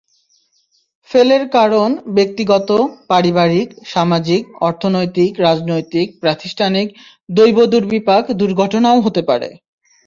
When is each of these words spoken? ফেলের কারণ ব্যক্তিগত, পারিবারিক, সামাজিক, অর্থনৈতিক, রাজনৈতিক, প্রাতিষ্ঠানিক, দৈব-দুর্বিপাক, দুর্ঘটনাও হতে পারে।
ফেলের 1.09 1.43
কারণ 1.49 1.89
ব্যক্তিগত, 2.13 2.69
পারিবারিক, 3.07 3.69
সামাজিক, 3.85 4.43
অর্থনৈতিক, 4.61 5.31
রাজনৈতিক, 5.39 6.07
প্রাতিষ্ঠানিক, 6.19 6.87
দৈব-দুর্বিপাক, 7.29 8.23
দুর্ঘটনাও 8.39 8.97
হতে 9.01 9.21
পারে। 9.21 9.49